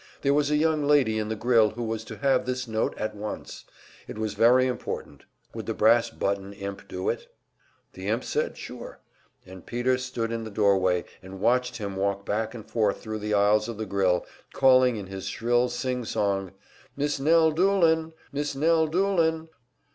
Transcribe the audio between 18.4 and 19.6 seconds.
Nell Doolin!"